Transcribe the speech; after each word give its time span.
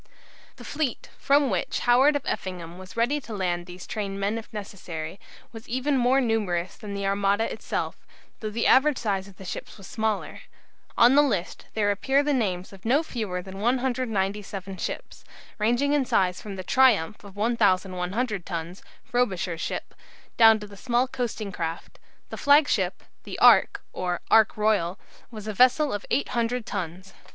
The 0.55 0.63
fleet, 0.63 1.09
from 1.19 1.51
which 1.51 1.81
Howard 1.81 2.15
of 2.15 2.23
Effingham 2.25 2.79
was 2.79 2.97
ready 2.97 3.21
to 3.21 3.35
land 3.35 3.67
these 3.67 3.85
trained 3.85 4.19
men 4.19 4.39
if 4.39 4.51
necessary, 4.51 5.19
was 5.51 5.69
even 5.69 5.95
more 5.95 6.19
numerous 6.19 6.75
than 6.75 6.95
the 6.95 7.05
Armada 7.05 7.43
itself, 7.53 7.97
though 8.39 8.49
the 8.49 8.65
average 8.65 8.97
size 8.97 9.27
of 9.27 9.37
the 9.37 9.45
ships 9.45 9.77
was 9.77 9.85
smaller. 9.85 10.41
On 10.97 11.13
the 11.13 11.21
list 11.21 11.67
there 11.75 11.91
appear 11.91 12.23
the 12.23 12.33
names 12.33 12.73
of 12.73 12.83
no 12.83 13.03
fewer 13.03 13.43
than 13.43 13.59
197 13.59 14.77
ships, 14.77 15.23
ranging 15.59 15.93
in 15.93 16.03
size 16.03 16.41
from 16.41 16.55
the 16.55 16.63
"Triumph" 16.63 17.23
of 17.23 17.35
1100 17.35 18.43
tons 18.43 18.81
(Frobisher's 19.03 19.61
ship) 19.61 19.93
down 20.35 20.59
to 20.61 20.75
small 20.77 21.07
coasting 21.07 21.51
craft. 21.51 21.99
The 22.31 22.37
flagship, 22.37 23.03
the 23.23 23.37
"Ark," 23.37 23.83
or 23.93 24.21
"Ark 24.31 24.57
Royal," 24.57 24.97
was 25.29 25.45
a 25.47 25.53
vessel 25.53 25.93
of 25.93 26.07
800 26.09 26.65
tons. 26.65 27.13